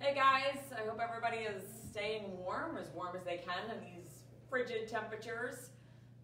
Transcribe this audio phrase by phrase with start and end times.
[0.00, 4.22] Hey guys, I hope everybody is staying warm, as warm as they can in these
[4.48, 5.70] frigid temperatures.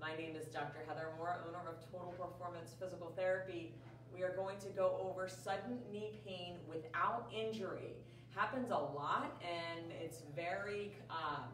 [0.00, 0.78] My name is Dr.
[0.86, 3.75] Heather Moore, owner of Total Performance Physical Therapy.
[4.15, 7.97] We are going to go over sudden knee pain without injury.
[8.32, 11.46] Happens a lot and it's very um,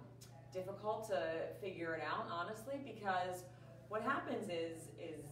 [0.53, 1.23] difficult to
[1.63, 3.45] figure it out, honestly, because
[3.89, 5.25] what happens is, is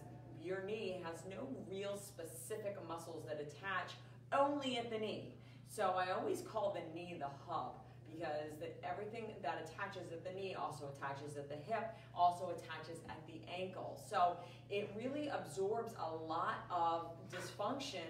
[0.42, 3.92] your knee has no real specific muscles that attach
[4.32, 5.34] only at the knee.
[5.68, 7.74] So I always call the knee the hub
[8.10, 13.20] because everything that attaches at the knee also attaches at the hip, also attaches at
[13.26, 14.00] the ankle.
[14.08, 14.36] So
[14.70, 18.08] it really absorbs a lot of dysfunction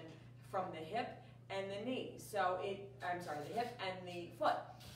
[0.49, 1.09] from the hip
[1.49, 2.13] and the knee.
[2.17, 4.55] So it, I'm sorry, the hip and the foot.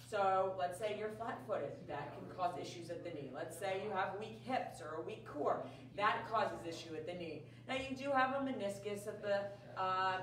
[0.10, 3.32] So let's say you're flat-footed, that can cause issues at the knee.
[3.34, 5.66] Let's say you have weak hips or a weak core,
[5.98, 7.44] that causes issue at the knee.
[7.68, 10.22] Now you do have a meniscus at the um,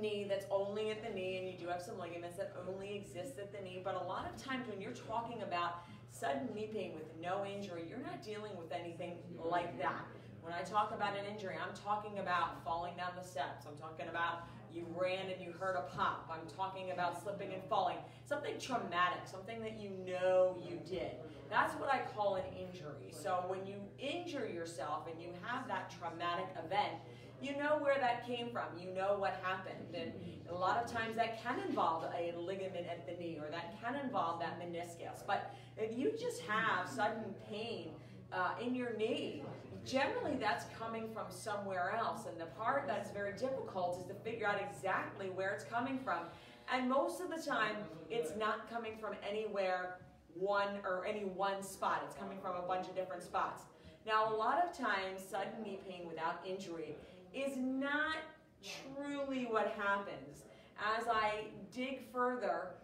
[0.00, 3.38] knee that's only at the knee and you do have some ligaments that only exist
[3.38, 6.92] at the knee but a lot of times when you're talking about sudden knee pain
[6.94, 10.04] with no injury you're not dealing with anything like that.
[10.42, 13.66] When I talk about an injury I'm talking about falling down the steps.
[13.66, 16.28] I'm talking about you ran and you heard a pop.
[16.30, 17.96] I'm talking about slipping and falling.
[18.26, 21.12] Something traumatic something that you know you did
[21.54, 25.94] that's what I call an injury so when you injure yourself and you have that
[25.98, 26.98] traumatic event
[27.44, 28.64] you know where that came from.
[28.78, 29.94] You know what happened.
[29.94, 30.12] And
[30.48, 33.96] a lot of times that can involve a ligament at the knee or that can
[33.96, 35.26] involve that meniscus.
[35.26, 37.90] But if you just have sudden pain
[38.32, 39.42] uh, in your knee,
[39.84, 42.22] generally that's coming from somewhere else.
[42.26, 46.20] And the part that's very difficult is to figure out exactly where it's coming from.
[46.72, 47.76] And most of the time,
[48.08, 49.98] it's not coming from anywhere
[50.34, 52.02] one or any one spot.
[52.06, 53.62] It's coming from a bunch of different spots.
[54.06, 56.94] Now, a lot of times, sudden knee pain without injury
[57.32, 58.16] is not
[58.62, 60.44] truly what happens.
[60.98, 62.74] As I dig further,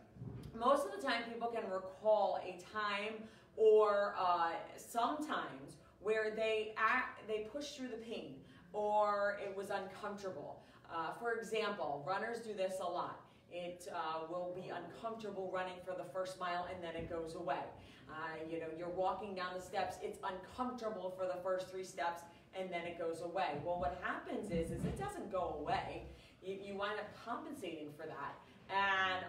[0.58, 3.14] most of the time people can recall a time
[3.56, 8.36] or uh, sometimes where they act, they push through the pain
[8.72, 10.62] or it was uncomfortable.
[10.92, 13.20] Uh, for example, runners do this a lot.
[13.52, 17.64] It uh, will be uncomfortable running for the first mile and then it goes away.
[18.08, 18.12] Uh,
[18.50, 22.22] you know, you're walking down the steps, it's uncomfortable for the first three steps
[22.58, 23.58] and then it goes away.
[23.64, 26.06] Well, what happens is, is it doesn't go away.
[26.42, 28.38] You, you wind up compensating for that.
[28.68, 29.24] And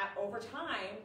[0.00, 0.98] at, over time,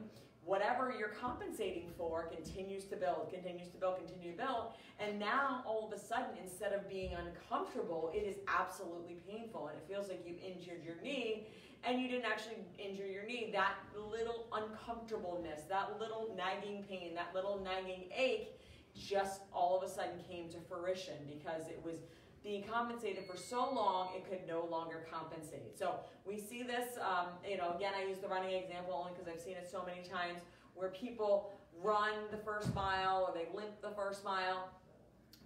[0.43, 4.73] whatever you're compensating for continues to build, continues to build, continue to build.
[4.99, 9.67] And now all of a sudden, instead of being uncomfortable, it is absolutely painful.
[9.67, 11.47] And it feels like you've injured your knee
[11.85, 13.49] and you didn't actually injure your knee.
[13.51, 13.75] That
[14.11, 18.59] little uncomfortableness, that little nagging pain, that little nagging ache
[18.95, 21.97] just all of a sudden came to fruition because it was
[22.43, 25.77] being compensated for so long it could no longer compensate.
[25.77, 29.27] So we see this, um, you know, again, I use the running example only because
[29.27, 30.41] I've seen it so many times
[30.75, 34.69] where people run the first mile or they limp the first mile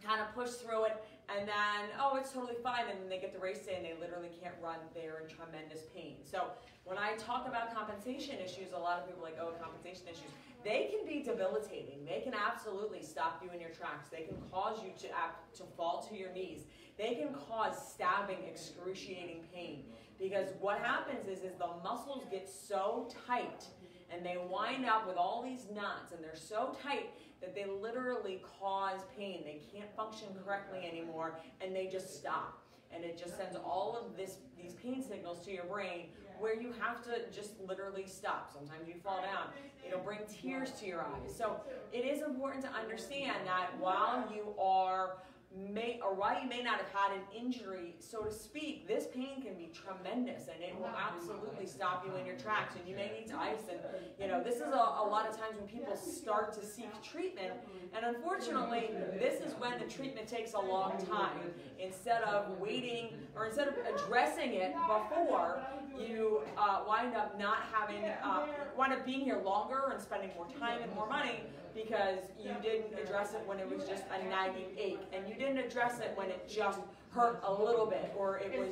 [0.03, 3.33] kind of push through it, and then, oh, it's totally fine, and then they get
[3.33, 4.77] the race day and they literally can't run.
[4.95, 6.15] They're in tremendous pain.
[6.23, 6.49] So
[6.85, 10.31] when I talk about compensation issues, a lot of people are like, oh, compensation issues.
[10.63, 12.03] They can be debilitating.
[12.03, 14.07] They can absolutely stop you in your tracks.
[14.09, 16.65] They can cause you to, act, to fall to your knees.
[16.97, 19.83] They can cause stabbing, excruciating pain.
[20.19, 23.65] Because what happens is, is the muscles get so tight
[24.13, 27.09] and they wind up with all these knots and they're so tight
[27.41, 29.41] that they literally cause pain.
[29.45, 32.61] They can't function correctly anymore and they just stop.
[32.91, 36.07] And it just sends all of this these pain signals to your brain
[36.39, 38.51] where you have to just literally stop.
[38.51, 39.49] Sometimes you fall down.
[39.85, 41.35] It'll bring tears to your eyes.
[41.35, 41.57] So
[41.93, 45.17] it is important to understand that while you are
[45.55, 49.41] may or while you may not have had an injury, so to speak, this pain
[49.41, 53.11] can be tremendous and it will absolutely stop you in your tracks and you may
[53.11, 53.79] need to ice and
[54.19, 57.53] you know this is a, a lot of times when people start to seek treatment
[57.95, 61.39] and unfortunately this is when the treatment takes a long time.
[61.79, 65.61] Instead of waiting or instead of addressing it before
[65.97, 68.45] you uh, wind up not having uh,
[68.77, 71.41] wind up being here longer and spending more time and more money
[71.73, 74.99] because you didn't address it when it was just a nagging ache.
[75.13, 76.79] And you didn't address it when it just
[77.11, 78.71] hurt a little bit or it was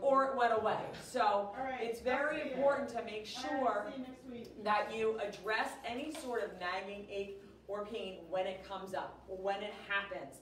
[0.00, 0.78] or it went away.
[1.02, 1.50] So
[1.80, 3.86] it's very important to make sure
[4.64, 9.62] that you address any sort of nagging ache or pain when it comes up, when
[9.62, 10.40] it happens.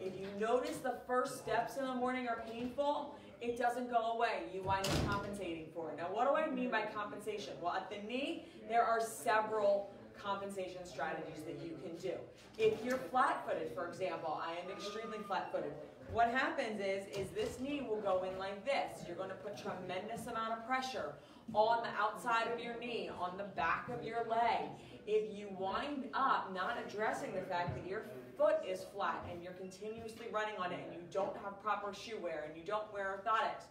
[0.00, 4.44] If you notice the first steps in the morning are painful, it doesn't go away.
[4.54, 5.96] You wind up compensating for it.
[5.96, 7.54] Now, what do I mean by compensation?
[7.60, 9.90] Well, at the knee, there are several
[10.22, 12.14] compensation strategies that you can do.
[12.58, 15.72] If you're flat-footed, for example, I am extremely flat-footed.
[16.12, 19.02] What happens is, is this knee will go in like this.
[19.06, 21.14] You're going to put tremendous amount of pressure
[21.54, 24.68] on the outside of your knee, on the back of your leg.
[25.06, 28.04] If you wind up not addressing the fact that your
[28.36, 32.18] foot is flat and you're continuously running on it and you don't have proper shoe
[32.22, 33.64] wear and you don't wear orthotics,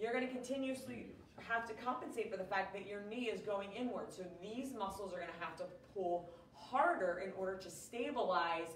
[0.00, 1.06] you're going to continuously
[1.46, 4.12] have to compensate for the fact that your knee is going inward.
[4.12, 5.64] So these muscles are going to have to
[5.94, 8.68] pull harder in order to stabilize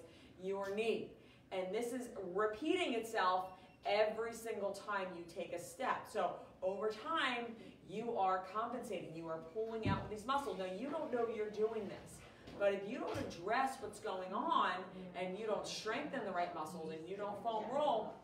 [0.42, 1.10] your knee.
[1.50, 3.50] And this is repeating itself
[3.84, 6.06] every single time you take a step.
[6.10, 6.32] So
[6.62, 7.46] over time,
[7.88, 9.14] you are compensating.
[9.14, 10.58] You are pulling out these muscles.
[10.58, 12.18] Now, you don't know you're doing this.
[12.58, 14.72] But if you don't address what's going on
[15.20, 18.14] and you don't strengthen the right muscles and you don't foam roll,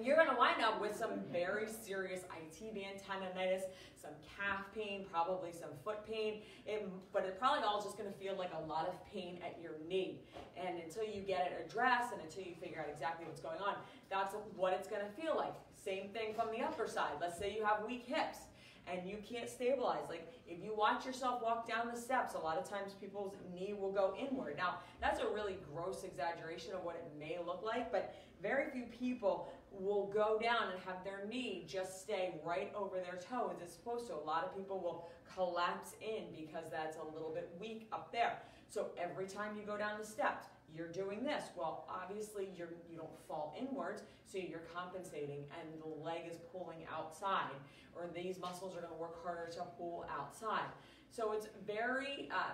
[0.00, 3.62] you're going to wind up with some very serious IT band tendonitis,
[4.00, 8.18] some calf pain, probably some foot pain, it, but it probably all just going to
[8.18, 10.20] feel like a lot of pain at your knee.
[10.56, 13.74] And until you get it addressed and until you figure out exactly what's going on,
[14.10, 15.54] that's what it's going to feel like.
[15.84, 17.12] Same thing from the upper side.
[17.20, 18.38] Let's say you have weak hips
[18.86, 20.08] and you can't stabilize.
[20.08, 23.74] Like if you watch yourself walk down the steps, a lot of times people's knee
[23.78, 24.56] will go inward.
[24.56, 28.84] Now, that's a really gross exaggeration of what it may look like, but very few
[28.84, 33.62] people will go down and have their knee just stay right over their toe as
[33.62, 34.14] it's supposed to.
[34.14, 38.38] A lot of people will collapse in because that's a little bit weak up there.
[38.68, 41.44] So every time you go down the steps, you're doing this.
[41.56, 46.84] Well, obviously you're, you don't fall inwards, so you're compensating and the leg is pulling
[46.92, 47.52] outside
[47.94, 50.68] or these muscles are to work harder to pull outside.
[51.10, 52.52] So it's very, uh,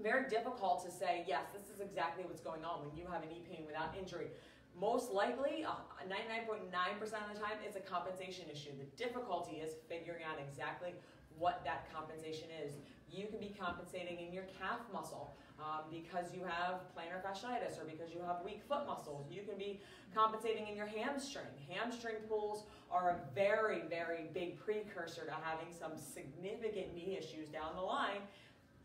[0.00, 3.26] very difficult to say, yes, this is exactly what's going on when you have a
[3.26, 4.28] knee pain without injury.
[4.78, 8.70] Most likely, 99.9% uh, of the time, it's a compensation issue.
[8.76, 10.92] The difficulty is figuring out exactly
[11.38, 12.74] what that compensation is.
[13.10, 17.84] You can be compensating in your calf muscle um, because you have plantar fasciitis or
[17.84, 19.26] because you have weak foot muscles.
[19.30, 19.80] You can be
[20.14, 21.46] compensating in your hamstring.
[21.70, 27.74] Hamstring pulls are a very, very big precursor to having some significant knee issues down
[27.76, 28.20] the line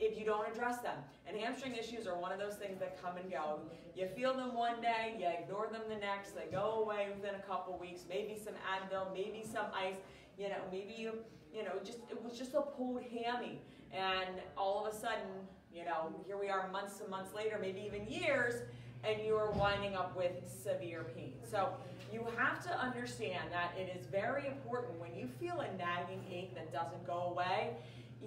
[0.02, 0.98] if you don't address them.
[1.28, 3.60] And hamstring issues are one of those things that come and go.
[3.96, 7.44] You feel them one day, you ignore them the next, they go away within a
[7.44, 9.98] couple weeks, maybe some Advil, maybe some ice,
[10.38, 11.14] you know, maybe you,
[11.54, 13.62] you know, just it was just a pulled hammy.
[13.94, 17.82] And all of a sudden, you know, here we are months and months later, maybe
[17.82, 18.64] even years,
[19.04, 20.32] and you are winding up with
[20.64, 21.34] severe pain.
[21.50, 21.70] So
[22.12, 26.54] you have to understand that it is very important when you feel a nagging ache
[26.56, 27.76] that doesn't go away,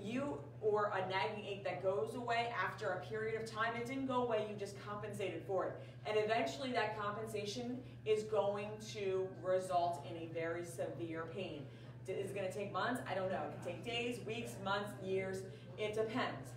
[0.03, 4.07] you or a nagging ache that goes away after a period of time, it didn't
[4.07, 5.73] go away, you just compensated for it.
[6.07, 11.63] And eventually that compensation is going to result in a very severe pain.
[12.09, 13.01] Is it going to take months?
[13.09, 13.43] I don't know.
[13.45, 15.43] It can take days, weeks, months, years.
[15.79, 16.51] It depends.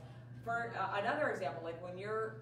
[0.44, 2.36] For uh, another example, like when you're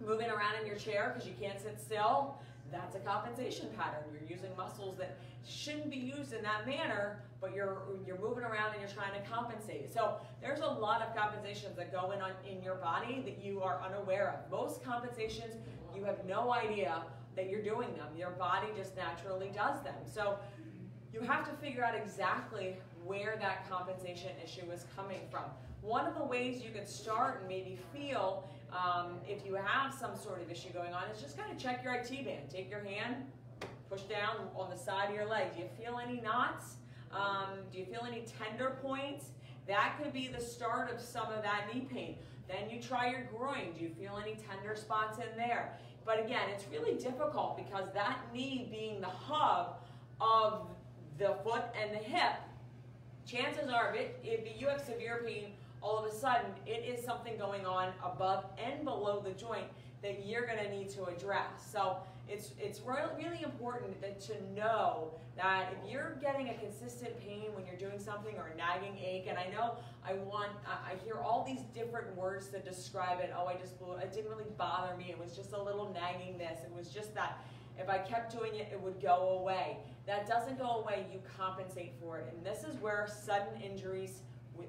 [0.00, 2.36] moving around in your chair because you can't sit still,
[2.72, 4.02] that's a compensation pattern.
[4.12, 8.72] You're using muscles that shouldn't be used in that manner, but you're you're moving around
[8.72, 9.92] and you're trying to compensate.
[9.92, 13.62] So there's a lot of compensations that go in on in your body that you
[13.62, 14.50] are unaware of.
[14.50, 15.54] Most compensations
[15.96, 17.02] you have no idea
[17.36, 18.08] that you're doing them.
[18.16, 19.94] Your body just naturally does them.
[20.04, 20.38] So
[21.12, 25.44] you have to figure out exactly where that compensation issue is coming from.
[25.80, 30.16] One of the ways you can start and maybe feel um, if you have some
[30.16, 32.50] sort of issue going on is just kind of check your IT band.
[32.50, 33.16] Take your hand,
[33.88, 35.54] push down on the side of your leg.
[35.54, 36.76] Do you feel any knots?
[37.12, 39.26] Um, do you feel any tender points?
[39.66, 42.16] That could be the start of some of that knee pain.
[42.48, 43.72] Then you try your groin.
[43.76, 45.78] Do you feel any tender spots in there?
[46.04, 49.78] But again, it's really difficult because that knee being the hub
[50.20, 50.66] of
[51.20, 52.34] the foot and the hip,
[53.26, 57.04] chances are if, it, if you have severe pain all of a sudden it is
[57.04, 59.66] something going on above and below the joint
[60.02, 61.70] that you're going to need to address.
[61.70, 61.98] So
[62.28, 67.66] it's it's really important that to know that if you're getting a consistent pain when
[67.66, 69.74] you're doing something or a nagging ache, and I know
[70.06, 73.32] I want I hear all these different words to describe it.
[73.36, 74.12] Oh, I just blew it.
[74.12, 75.06] didn't really bother me.
[75.10, 76.60] It was just a little nagging this.
[76.64, 77.42] It was just that.
[77.80, 79.78] If I kept doing it, it would go away.
[80.06, 81.06] That doesn't go away.
[81.12, 84.20] You compensate for it, and this is where sudden injuries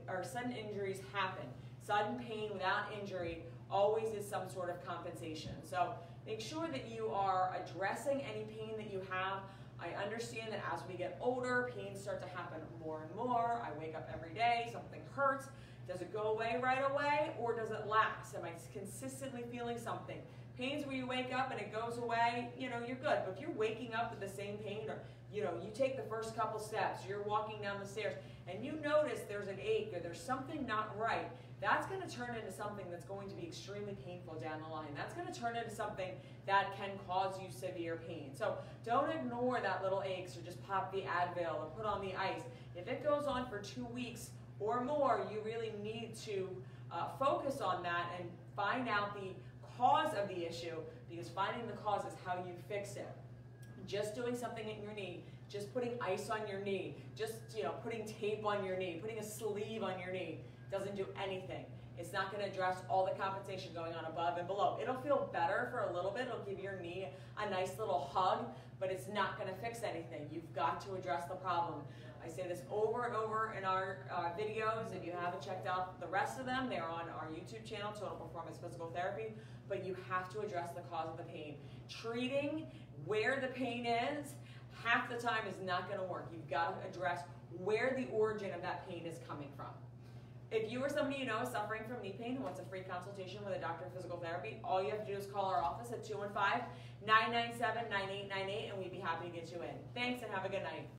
[0.08, 1.46] or sudden injuries happen.
[1.86, 5.52] Sudden pain without injury always is some sort of compensation.
[5.64, 5.94] So
[6.26, 9.40] make sure that you are addressing any pain that you have.
[9.80, 13.62] I understand that as we get older, pains start to happen more and more.
[13.66, 15.48] I wake up every day, something hurts.
[15.88, 18.36] Does it go away right away or does it last?
[18.36, 20.20] Am I consistently feeling something?
[20.62, 23.18] Pains where you wake up and it goes away, you know, you're good.
[23.26, 25.00] But if you're waking up with the same pain or,
[25.34, 28.14] you know, you take the first couple steps, you're walking down the stairs,
[28.48, 32.36] and you notice there's an ache or there's something not right, that's going to turn
[32.36, 34.90] into something that's going to be extremely painful down the line.
[34.96, 36.12] That's going to turn into something
[36.46, 38.30] that can cause you severe pain.
[38.38, 42.14] So don't ignore that little aches or just pop the Advil or put on the
[42.14, 42.44] ice.
[42.76, 46.48] If it goes on for two weeks or more, you really need to
[46.92, 49.32] uh, focus on that and find out the
[49.78, 50.76] cause of the issue
[51.10, 53.10] because finding the cause is how you fix it.
[53.88, 57.74] Just doing something in your knee, just putting ice on your knee, just you know
[57.84, 60.40] putting tape on your knee, putting a sleeve on your knee
[60.72, 61.66] doesn't do anything.
[61.98, 64.80] It's not going to address all the compensation going on above and below.
[64.82, 66.28] It'll feel better for a little bit.
[66.28, 68.46] It'll give your knee a nice little hug,
[68.80, 70.28] but it's not going to fix anything.
[70.32, 71.82] You've got to address the problem.
[72.24, 74.96] I say this over and over in our uh, videos.
[74.96, 78.16] If you haven't checked out the rest of them, they're on our YouTube channel, Total
[78.16, 79.34] Performance Physical Therapy.
[79.68, 81.56] But you have to address the cause of the pain.
[81.90, 82.68] Treating
[83.06, 84.34] where the pain is
[84.84, 86.28] half the time is not going to work.
[86.34, 87.22] You've got to address
[87.58, 89.68] where the origin of that pain is coming from.
[90.52, 92.82] If you or somebody you know is suffering from knee pain and wants a free
[92.82, 95.64] consultation with a doctor of physical therapy, all you have to do is call our
[95.64, 96.68] office at 215
[97.08, 99.76] 997 9898 and we'd be happy to get you in.
[99.96, 100.90] Thanks and have a good night.